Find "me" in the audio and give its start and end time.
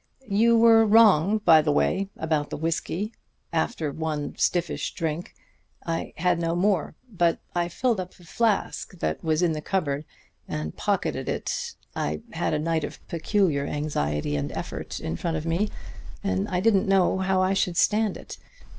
15.45-15.69